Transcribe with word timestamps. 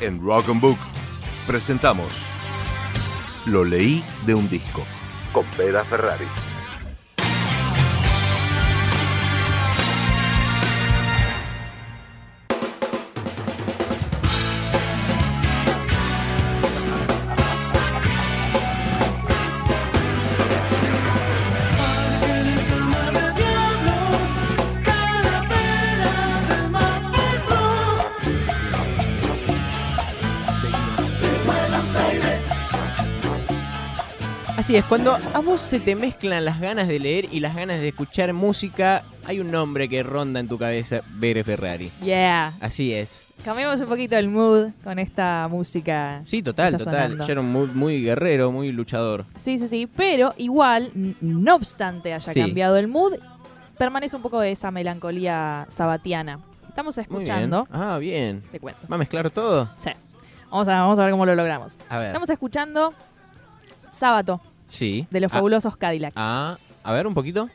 En 0.00 0.20
Rock 0.22 0.50
and 0.50 0.60
Book 0.60 0.78
presentamos 1.46 2.12
Lo 3.46 3.64
leí 3.64 4.04
de 4.26 4.34
un 4.34 4.46
disco 4.50 4.84
con 5.32 5.46
Vera 5.56 5.84
Ferrari. 5.84 6.26
Así 34.56 34.74
es, 34.74 34.84
cuando 34.86 35.12
a 35.34 35.40
vos 35.40 35.60
se 35.60 35.80
te 35.80 35.94
mezclan 35.94 36.44
las 36.46 36.60
ganas 36.60 36.88
de 36.88 36.98
leer 36.98 37.26
y 37.30 37.40
las 37.40 37.54
ganas 37.54 37.78
de 37.80 37.88
escuchar 37.88 38.32
música, 38.32 39.02
hay 39.26 39.38
un 39.38 39.50
nombre 39.50 39.86
que 39.88 40.02
ronda 40.02 40.40
en 40.40 40.48
tu 40.48 40.56
cabeza, 40.56 41.02
Bere 41.10 41.44
Ferrari. 41.44 41.90
Yeah. 42.02 42.54
Así 42.60 42.94
es. 42.94 43.22
Cambiamos 43.44 43.78
un 43.80 43.86
poquito 43.86 44.16
el 44.16 44.28
mood 44.28 44.70
con 44.82 44.98
esta 44.98 45.46
música. 45.50 46.22
Sí, 46.24 46.42
total, 46.42 46.78
total. 46.78 47.18
Ya 47.18 47.32
era 47.32 47.40
un 47.42 47.52
muy, 47.52 47.66
muy 47.68 48.02
guerrero, 48.02 48.50
muy 48.50 48.72
luchador. 48.72 49.26
Sí, 49.34 49.58
sí, 49.58 49.68
sí. 49.68 49.86
Pero 49.94 50.32
igual, 50.38 50.90
no 51.20 51.54
obstante 51.54 52.14
haya 52.14 52.32
Sí. 52.32 52.40
cambiado 52.40 52.78
el 52.78 52.88
mood, 52.88 53.12
permanece 53.76 54.16
un 54.16 54.22
poco 54.22 54.40
de 54.40 54.52
esa 54.52 54.70
melancolía 54.70 55.66
sabatiana. 55.68 56.40
Estamos 56.66 56.96
escuchando. 56.96 57.66
bien. 57.70 57.82
Ah, 57.82 57.98
bien. 57.98 58.42
Te 58.50 58.58
cuento. 58.58 58.80
¿Va 58.90 58.96
a 58.96 58.98
mezclar 58.98 59.30
todo? 59.30 59.68
Sí. 59.76 59.90
Vamos 60.50 60.66
a, 60.68 60.80
vamos 60.80 60.98
a 60.98 61.02
ver 61.02 61.10
cómo 61.10 61.26
lo 61.26 61.34
logramos. 61.34 61.76
A 61.90 61.98
ver. 61.98 62.06
Estamos 62.08 62.30
escuchando 62.30 62.94
Sábato, 63.90 64.40
Sí. 64.68 65.06
de 65.10 65.20
los 65.20 65.32
Ah, 65.32 65.36
fabulosos 65.36 65.76
Cadillacs. 65.76 66.14
Ah, 66.16 66.56
a 66.84 66.92
ver 66.92 67.06
un 67.06 67.14
poquito. 67.14 67.48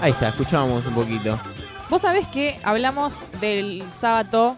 Ahí 0.00 0.12
está, 0.12 0.28
escuchábamos 0.28 0.86
un 0.86 0.94
poquito. 0.94 1.38
Vos 1.90 2.02
sabés 2.02 2.26
que 2.28 2.58
hablamos 2.62 3.24
del 3.40 3.82
sábado 3.90 4.56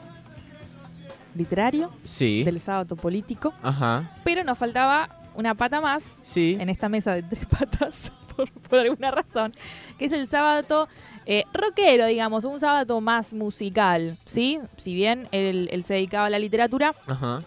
literario, 1.34 1.90
Sí. 2.04 2.44
del 2.44 2.60
sábado 2.60 2.96
político, 2.96 3.54
Ajá. 3.62 4.10
pero 4.24 4.44
nos 4.44 4.58
faltaba 4.58 5.08
una 5.34 5.54
pata 5.54 5.80
más 5.80 6.18
Sí. 6.22 6.56
en 6.60 6.68
esta 6.68 6.88
mesa 6.88 7.14
de 7.14 7.22
tres 7.22 7.46
patas, 7.46 8.12
por, 8.40 8.50
por 8.68 8.78
alguna 8.78 9.10
razón, 9.10 9.52
que 9.98 10.06
es 10.06 10.12
el 10.12 10.26
sábado 10.26 10.88
eh, 11.26 11.44
rockero, 11.52 12.06
digamos, 12.06 12.44
un 12.44 12.58
sábado 12.58 13.00
más 13.00 13.32
musical, 13.32 14.18
¿sí? 14.24 14.58
Si 14.76 14.94
bien 14.94 15.28
él, 15.32 15.68
él 15.70 15.84
se 15.84 15.94
dedicaba 15.94 16.26
a 16.26 16.30
la 16.30 16.38
literatura, 16.38 16.94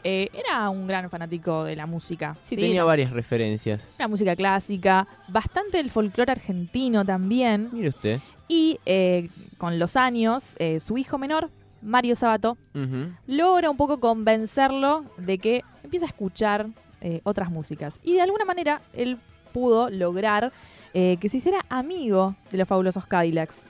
eh, 0.03 0.29
era 0.33 0.69
un 0.69 0.87
gran 0.87 1.09
fanático 1.09 1.63
de 1.63 1.75
la 1.75 1.85
música. 1.85 2.37
Sí, 2.43 2.55
tenía 2.55 2.83
varias 2.83 3.11
referencias. 3.11 3.87
La 3.97 4.07
música 4.07 4.35
clásica, 4.35 5.07
bastante 5.27 5.77
del 5.77 5.89
folclore 5.89 6.31
argentino 6.31 7.03
también. 7.03 7.69
Mire 7.71 7.89
usted. 7.89 8.19
Y 8.47 8.79
eh, 8.85 9.29
con 9.57 9.79
los 9.79 9.95
años, 9.95 10.55
su 10.79 10.97
hijo 10.97 11.17
menor, 11.17 11.49
Mario 11.81 12.15
Sabato, 12.15 12.57
logra 13.25 13.69
un 13.69 13.77
poco 13.77 13.99
convencerlo 13.99 15.05
de 15.17 15.39
que 15.39 15.63
empiece 15.83 16.05
a 16.05 16.09
escuchar 16.09 16.67
eh, 17.05 17.19
otras 17.25 17.51
músicas. 17.51 17.99
Y 18.01 18.13
de 18.13 18.21
alguna 18.21 18.45
manera 18.45 18.81
él 18.93 19.17
pudo 19.53 19.89
lograr 19.89 20.51
eh, 20.93 21.17
que 21.21 21.29
se 21.29 21.37
hiciera 21.37 21.59
amigo 21.69 22.35
de 22.51 22.57
los 22.57 22.67
fabulosos 22.67 23.05
Cadillacs. 23.07 23.67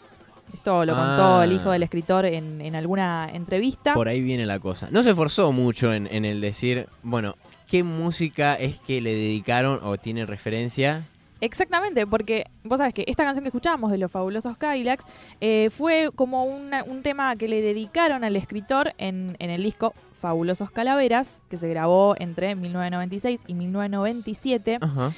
Esto 0.54 0.86
lo 0.86 0.94
contó 0.94 1.40
Ah. 1.40 1.44
el 1.46 1.52
hijo 1.52 1.72
del 1.72 1.84
escritor 1.84 2.26
en, 2.26 2.62
en 2.62 2.76
alguna 2.76 3.30
entrevista. 3.34 3.94
Por 3.94 4.08
ahí 4.08 4.22
viene 4.22 4.46
la 4.46 4.60
cosa. 4.60 4.88
No 4.92 5.02
se 5.04 5.10
esforzó 5.12 5.52
mucho 5.52 5.94
en, 5.94 6.08
en 6.12 6.26
el 6.26 6.42
decir, 6.42 6.88
bueno, 7.02 7.36
¿qué 7.68 7.84
música 7.84 8.56
es 8.56 8.80
que 8.82 9.02
le 9.02 9.14
dedicaron 9.16 9.80
o 9.84 9.98
tiene 9.98 10.26
referencia? 10.26 11.06
Exactamente, 11.42 12.06
porque 12.08 12.46
vos 12.64 12.78
sabés 12.78 12.94
que 12.94 13.04
esta 13.08 13.24
canción 13.26 13.44
que 13.44 13.50
escuchamos 13.50 13.92
de 13.92 13.98
los 13.98 14.12
fabulosos 14.12 14.56
Cadillacs 14.58 15.06
eh, 15.42 15.70
fue 15.76 16.10
como 16.16 16.46
una- 16.46 16.84
un 16.84 17.02
tema 17.02 17.36
que 17.36 17.48
le 17.48 17.62
dedicaron 17.62 18.24
al 18.24 18.36
escritor 18.36 18.94
en, 18.98 19.36
en 19.40 19.50
el 19.50 19.62
disco 19.64 19.94
Fabulosos 20.22 20.72
Calaveras, 20.72 21.42
que 21.50 21.58
se 21.58 21.68
grabó 21.68 22.16
entre 22.18 22.56
1996 22.56 23.42
y 23.48 23.56
1997. 23.56 24.78
Ajá. 24.82 25.12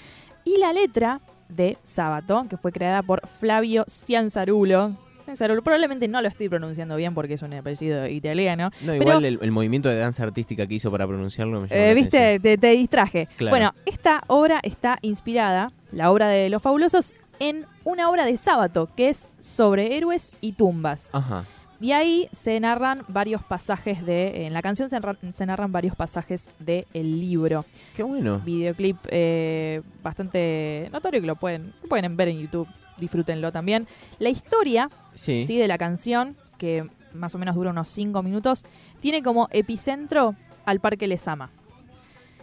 Y 0.46 0.58
la 0.58 0.72
letra 0.72 1.20
de 1.50 1.78
Sábato, 1.84 2.46
que 2.50 2.56
fue 2.58 2.72
creada 2.72 3.02
por 3.04 3.28
Flavio 3.28 3.84
Cianzarulo. 3.90 4.96
Cianzarulo, 5.26 5.64
probablemente 5.64 6.08
no 6.08 6.22
lo 6.22 6.28
estoy 6.28 6.50
pronunciando 6.50 6.96
bien 6.96 7.14
porque 7.16 7.34
es 7.34 7.42
un 7.42 7.54
apellido 7.54 8.08
italiano. 8.08 8.70
No, 8.82 8.92
Pero- 8.94 9.02
igual 9.04 9.26
el, 9.26 9.40
el 9.42 9.52
movimiento 9.52 9.90
de 9.90 9.98
danza 9.98 10.24
artística 10.24 10.68
que 10.68 10.76
hizo 10.76 10.92
para 10.92 11.08
pronunciarlo 11.08 11.62
me 11.62 11.68
llamó 11.68 11.82
Eh, 11.82 11.88
la 11.88 11.94
Viste, 11.96 12.40
te, 12.40 12.58
te 12.58 12.68
distraje. 12.72 13.28
Claro. 13.36 13.52
Bueno, 13.52 13.74
esta 13.86 14.24
obra 14.28 14.60
está 14.64 14.98
inspirada, 15.02 15.72
la 15.92 16.12
obra 16.12 16.28
de 16.28 16.50
los 16.50 16.62
fabulosos, 16.62 17.16
en 17.40 17.66
una 17.84 18.10
obra 18.10 18.26
de 18.26 18.38
Sábato, 18.38 18.88
que 18.96 19.10
es 19.10 19.28
sobre 19.40 19.98
héroes 19.98 20.32
y 20.42 20.54
tumbas. 20.54 21.10
Ajá. 21.12 21.44
Y 21.82 21.92
ahí 21.92 22.30
se 22.32 22.58
narran 22.60 23.04
varios 23.10 23.44
pasajes 23.44 24.06
de. 24.06 24.46
En 24.46 24.54
la 24.54 24.62
canción 24.62 24.90
se, 24.90 24.98
narra- 25.00 25.18
se 25.32 25.46
narran 25.46 25.72
varios 25.72 25.96
pasajes 25.96 26.50
del 26.60 26.86
libro. 27.20 27.66
Qué 27.96 28.04
bueno. 28.04 28.40
videoclip 28.40 28.98
eh, 29.10 29.82
bastante 30.02 30.90
notorio 30.94 31.20
que 31.22 31.28
lo 31.28 31.36
pueden, 31.36 31.74
lo 31.84 31.90
pueden 31.90 32.16
ver 32.16 32.30
en 32.30 32.40
YouTube, 32.40 32.68
disfrútenlo 32.98 33.52
también. 33.52 33.88
La 34.20 34.30
historia 34.30 34.90
Sí. 35.16 35.46
¿sí? 35.46 35.58
de 35.58 35.68
la 35.68 35.78
canción, 35.78 36.36
que 36.58 36.88
más 37.14 37.36
o 37.36 37.38
menos 37.38 37.56
dura 37.56 37.72
unos 37.72 37.88
5 37.90 38.22
minutos, 38.24 38.64
tiene 39.00 39.22
como 39.22 39.48
epicentro 39.52 40.36
al 40.66 40.80
Parque 40.80 41.08
Lesama. 41.08 41.50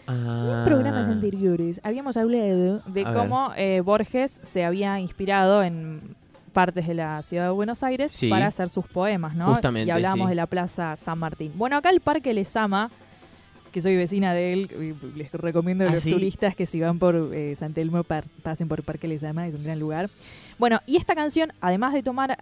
Ah. 0.07 0.57
En 0.59 0.65
programas 0.65 1.09
anteriores 1.09 1.81
habíamos 1.85 2.17
hablado 2.17 2.81
de 2.87 3.07
A 3.07 3.13
cómo 3.13 3.53
eh, 3.57 3.81
Borges 3.83 4.41
se 4.43 4.65
había 4.65 4.99
inspirado 4.99 5.63
en 5.63 6.17
partes 6.53 6.87
de 6.87 6.95
la 6.95 7.23
ciudad 7.23 7.45
de 7.47 7.51
Buenos 7.51 7.83
Aires 7.83 8.13
Sí. 8.13 8.29
para 8.29 8.47
hacer 8.47 8.69
sus 8.69 8.87
poemas, 8.87 9.35
¿no? 9.35 9.53
Justamente, 9.55 9.89
y 9.89 9.91
hablábamos 9.91 10.27
sí. 10.27 10.31
de 10.31 10.35
la 10.37 10.47
Plaza 10.47 10.95
San 10.97 11.19
Martín. 11.19 11.53
Bueno, 11.57 11.77
acá 11.77 11.91
el 11.91 12.01
Parque 12.01 12.33
Lesama, 12.33 12.91
que 13.73 13.81
soy 13.81 13.97
vecina 13.97 14.35
de 14.35 14.53
él, 14.53 14.95
les 15.17 15.33
recomiendo 15.33 15.85
a 15.85 15.89
¿Ah, 15.89 15.93
los 15.93 16.03
sí? 16.03 16.11
turistas 16.13 16.55
que 16.55 16.67
si 16.67 16.79
van 16.81 16.99
por 16.99 17.31
eh, 17.33 17.55
San 17.57 17.73
Telmo 17.73 18.05
pasen 18.05 18.69
por 18.69 18.83
Parque 18.83 19.09
Lesama, 19.09 19.47
es 19.49 19.55
un 19.55 19.65
gran 19.65 19.81
lugar. 19.81 20.11
Bueno, 20.59 20.81
y 20.87 20.97
esta 20.99 21.15
canción, 21.15 21.53
además 21.63 21.95
de 21.95 22.03
tomar 22.03 22.37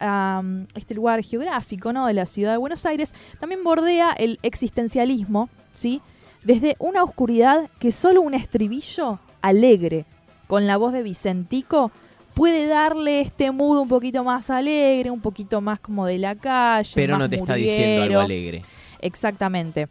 este 0.75 0.95
lugar 0.95 1.23
geográfico, 1.23 1.93
¿no? 1.93 2.07
De 2.07 2.15
la 2.15 2.27
ciudad 2.27 2.51
de 2.51 2.59
Buenos 2.59 2.85
Aires, 2.85 3.15
también 3.39 3.63
bordea 3.63 4.13
el 4.13 4.39
existencialismo, 4.43 5.49
¿sí? 5.73 6.03
Desde 6.43 6.75
una 6.79 7.05
oscuridad 7.05 7.71
que 7.79 7.93
solo 7.93 8.23
un 8.23 8.35
estribillo 8.35 9.21
alegre, 9.41 10.07
con 10.49 10.67
la 10.67 10.77
voz 10.77 10.93
de 10.93 11.03
Vicentico, 11.05 11.93
puede 12.41 12.67
darle 12.67 13.21
este 13.21 13.51
mood 13.51 13.81
un 13.81 13.89
poquito 13.89 14.25
más 14.25 14.49
alegre, 14.49 15.11
un 15.11 15.21
poquito 15.21 15.61
más 15.61 15.79
como 15.79 16.07
de 16.07 16.17
la 16.17 16.35
calle. 16.35 16.91
Pero 16.95 17.13
más 17.13 17.19
no 17.19 17.29
te 17.29 17.37
está 17.37 17.53
diciendo 17.53 18.03
algo 18.05 18.21
alegre. 18.21 18.65
Exactamente. 18.99 19.89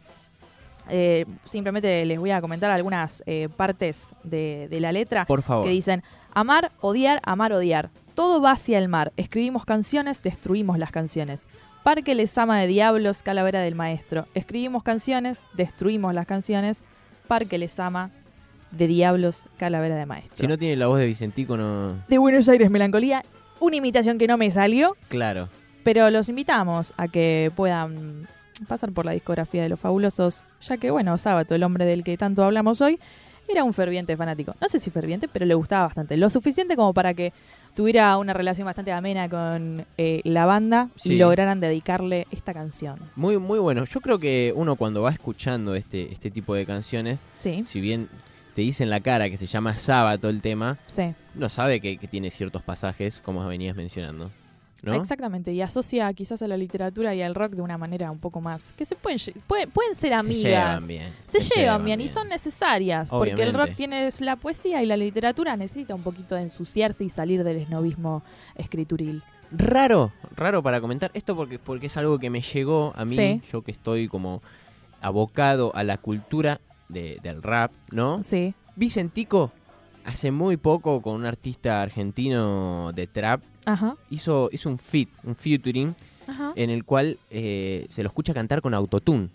Eh, 0.88 1.26
simplemente 1.46 2.04
les 2.04 2.18
voy 2.18 2.32
a 2.32 2.40
comentar 2.40 2.72
algunas 2.72 3.22
eh, 3.24 3.48
partes 3.56 4.16
de, 4.24 4.66
de 4.68 4.80
la 4.80 4.90
letra 4.90 5.26
Por 5.26 5.42
favor. 5.42 5.64
que 5.64 5.70
dicen 5.70 6.02
amar, 6.34 6.72
odiar, 6.80 7.20
amar, 7.22 7.52
odiar. 7.52 7.90
Todo 8.16 8.42
va 8.42 8.50
hacia 8.50 8.78
el 8.78 8.88
mar. 8.88 9.12
Escribimos 9.16 9.64
canciones, 9.64 10.20
destruimos 10.20 10.76
las 10.76 10.90
canciones. 10.90 11.48
Parque 11.84 12.16
les 12.16 12.36
ama 12.36 12.58
de 12.58 12.66
diablos, 12.66 13.22
calavera 13.22 13.60
del 13.60 13.76
maestro. 13.76 14.26
Escribimos 14.34 14.82
canciones, 14.82 15.40
destruimos 15.54 16.14
las 16.14 16.26
canciones. 16.26 16.82
Parque 17.28 17.58
les 17.58 17.78
ama 17.78 18.10
de 18.70 18.86
diablos, 18.86 19.44
calavera 19.56 19.96
de 19.96 20.06
maestro. 20.06 20.36
Si 20.36 20.46
no 20.46 20.56
tiene 20.58 20.76
la 20.76 20.86
voz 20.86 20.98
de 20.98 21.06
Vicentico, 21.06 21.56
no. 21.56 22.02
De 22.08 22.18
Buenos 22.18 22.48
Aires, 22.48 22.70
melancolía. 22.70 23.24
Una 23.58 23.76
imitación 23.76 24.16
que 24.18 24.26
no 24.26 24.36
me 24.38 24.50
salió, 24.50 24.96
Claro. 25.08 25.48
pero 25.82 26.08
los 26.10 26.28
invitamos 26.28 26.94
a 26.96 27.08
que 27.08 27.50
puedan 27.56 28.26
pasar 28.68 28.92
por 28.92 29.04
la 29.06 29.12
discografía 29.12 29.62
de 29.62 29.68
los 29.68 29.80
fabulosos, 29.80 30.44
ya 30.60 30.76
que, 30.76 30.90
bueno, 30.90 31.16
Sábato, 31.18 31.54
el 31.54 31.62
hombre 31.62 31.84
del 31.84 32.04
que 32.04 32.16
tanto 32.16 32.44
hablamos 32.44 32.80
hoy, 32.80 32.98
era 33.48 33.64
un 33.64 33.74
ferviente 33.74 34.16
fanático. 34.16 34.54
No 34.60 34.68
sé 34.68 34.78
si 34.78 34.90
ferviente, 34.90 35.26
pero 35.26 35.44
le 35.44 35.54
gustaba 35.54 35.86
bastante. 35.86 36.16
Lo 36.16 36.30
suficiente 36.30 36.76
como 36.76 36.94
para 36.94 37.14
que 37.14 37.32
tuviera 37.74 38.16
una 38.18 38.32
relación 38.32 38.64
bastante 38.66 38.92
amena 38.92 39.28
con 39.28 39.84
eh, 39.98 40.20
la 40.24 40.44
banda 40.46 40.88
Sí. 40.96 41.14
y 41.14 41.18
lograran 41.18 41.58
dedicarle 41.58 42.26
esta 42.30 42.54
canción. 42.54 42.98
Muy, 43.16 43.38
muy 43.38 43.58
bueno. 43.58 43.84
Yo 43.86 44.00
creo 44.00 44.18
que 44.18 44.52
uno 44.54 44.76
cuando 44.76 45.02
va 45.02 45.10
escuchando 45.10 45.74
este, 45.74 46.12
este 46.12 46.30
tipo 46.30 46.54
de 46.54 46.64
canciones, 46.64 47.20
Sí, 47.34 47.64
si 47.66 47.80
bien 47.80 48.08
te 48.60 48.64
dice 48.64 48.84
en 48.84 48.90
la 48.90 49.00
cara 49.00 49.30
que 49.30 49.38
se 49.38 49.46
llama 49.46 49.78
Sábado 49.78 50.28
el 50.28 50.42
tema, 50.42 50.76
sí. 50.84 51.14
uno 51.34 51.48
sabe 51.48 51.80
que, 51.80 51.96
que 51.96 52.06
tiene 52.06 52.30
ciertos 52.30 52.62
pasajes, 52.62 53.18
como 53.24 53.42
venías 53.46 53.74
mencionando. 53.74 54.30
¿no? 54.82 54.92
Exactamente, 54.92 55.50
y 55.54 55.62
asocia 55.62 56.12
quizás 56.12 56.42
a 56.42 56.46
la 56.46 56.58
literatura 56.58 57.14
y 57.14 57.22
al 57.22 57.34
rock 57.34 57.52
de 57.54 57.62
una 57.62 57.78
manera 57.78 58.10
un 58.10 58.18
poco 58.18 58.42
más. 58.42 58.74
que 58.74 58.84
se 58.84 58.96
pueden, 58.96 59.18
pueden, 59.46 59.94
ser 59.94 60.10
Se 60.10 60.14
amigas. 60.14 60.42
llevan 60.44 60.86
bien. 60.86 61.12
Se, 61.24 61.38
llevan 61.40 61.86
bien, 61.86 62.02
y 62.02 62.08
son 62.08 62.28
necesarias, 62.28 63.08
porque 63.08 63.42
el 63.42 63.54
rock 63.54 63.70
tiene 63.76 64.06
la 64.20 64.36
poesía 64.36 64.82
y 64.82 64.86
la 64.86 64.98
literatura 64.98 65.56
necesita 65.56 65.94
un 65.94 66.02
poquito 66.02 66.34
de 66.34 66.42
ensuciarse 66.42 67.02
y 67.02 67.08
salir 67.08 67.42
del 67.42 67.56
esnovismo 67.56 68.22
escrituril. 68.56 69.22
Raro, 69.50 70.12
raro 70.36 70.62
para 70.62 70.82
comentar 70.82 71.10
esto 71.14 71.34
porque, 71.34 71.58
porque 71.58 71.86
es 71.86 71.96
algo 71.96 72.18
que 72.18 72.28
me 72.28 72.42
llegó 72.42 72.92
a 72.94 73.06
mí, 73.06 73.16
Sí. 73.16 73.40
yo 73.50 73.62
que 73.62 73.70
estoy 73.70 74.06
como 74.06 74.42
abocado 75.00 75.74
a 75.74 75.82
la 75.82 75.96
cultura 75.96 76.60
de- 76.90 77.18
del 77.22 77.42
rap, 77.42 77.72
¿no? 77.92 78.22
Sí. 78.22 78.54
Vicentico, 78.76 79.52
hace 80.04 80.30
muy 80.30 80.56
poco 80.56 81.00
con 81.02 81.14
un 81.14 81.26
artista 81.26 81.82
argentino 81.82 82.92
de 82.94 83.06
trap, 83.06 83.42
Ajá. 83.66 83.96
hizo, 84.10 84.48
hizo 84.52 84.68
un 84.70 84.78
feat, 84.78 85.08
un 85.24 85.34
featuring, 85.36 85.94
Ajá. 86.26 86.52
en 86.56 86.70
el 86.70 86.84
cual 86.84 87.18
eh, 87.30 87.86
se 87.90 88.02
lo 88.02 88.08
escucha 88.08 88.32
cantar 88.34 88.62
con 88.62 88.74
autotune. 88.74 89.28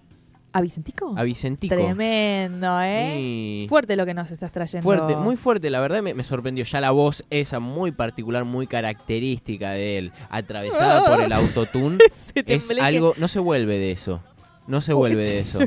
¿A 0.53 0.61
Vicentico? 0.61 1.13
A 1.17 1.23
Vicentico. 1.23 1.75
Tremendo, 1.75 2.79
¿eh? 2.81 3.11
Muy 3.59 3.65
Fuerte 3.67 3.97
lo 3.97 4.05
que 4.05 4.13
nos 4.13 4.31
estás 4.31 4.53
trayendo. 4.53 4.83
fuerte, 4.83 5.17
muy 5.17 5.35
fuerte, 5.35 5.69
la 5.69 5.81
verdad 5.81 6.01
me, 6.01 6.13
me 6.13 6.23
sorprendió 6.23 6.63
ya 6.63 6.79
la 6.79 6.91
voz 6.91 7.25
esa 7.29 7.59
muy 7.59 7.91
particular, 7.91 8.45
muy 8.45 8.65
característica 8.65 9.71
de 9.71 9.97
él, 9.97 10.11
atravesada 10.29 11.03
por 11.13 11.21
el 11.25 11.31
autotune, 11.33 11.97
es 12.45 12.71
algo, 12.81 13.13
no 13.17 13.27
se 13.27 13.39
vuelve 13.39 13.77
de 13.77 13.91
eso, 13.91 14.23
no 14.67 14.81
se 14.81 14.93
vuelve 14.93 15.23
de 15.29 15.39
eso. 15.39 15.59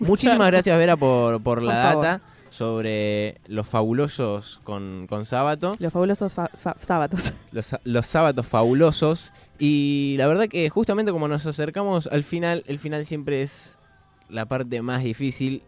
Muchísimas 0.00 0.46
gracias 0.48 0.76
Vera 0.78 0.96
por, 0.96 1.42
por 1.42 1.62
la 1.62 1.92
Por 1.92 2.02
data 2.04 2.20
sobre 2.50 3.38
los 3.48 3.66
fabulosos 3.66 4.60
con, 4.64 5.06
con 5.08 5.26
Sábato, 5.26 5.72
Los 5.78 5.92
fabulosos 5.92 6.32
fa- 6.32 6.50
fa- 6.56 6.76
sábados. 6.80 7.34
los, 7.52 7.76
los 7.84 8.06
sábados 8.06 8.46
fabulosos. 8.46 9.32
Y 9.58 10.14
la 10.18 10.26
verdad 10.26 10.48
que 10.48 10.68
justamente 10.70 11.12
como 11.12 11.28
nos 11.28 11.44
acercamos 11.46 12.06
al 12.06 12.24
final, 12.24 12.62
el 12.66 12.78
final 12.78 13.04
siempre 13.06 13.42
es 13.42 13.76
la 14.28 14.46
parte 14.46 14.80
más 14.82 15.02
difícil 15.04 15.62